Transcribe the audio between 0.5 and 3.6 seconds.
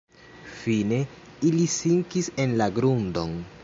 Fine ili sinkis en la grundon.